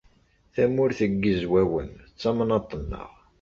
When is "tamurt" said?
0.53-0.99